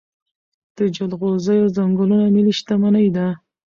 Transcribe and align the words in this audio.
د 0.77 0.79
جلغوزیو 0.95 1.73
ځنګلونه 1.75 2.25
ملي 2.35 2.53
شتمني 2.59 3.07
ده. 3.15 3.27